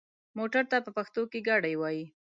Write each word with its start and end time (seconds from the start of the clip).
موټر 0.37 0.63
ته 0.71 0.77
په 0.85 0.91
پښتو 0.97 1.21
کې 1.31 1.39
ګاډی 1.47 1.75
وايي. 1.77 2.03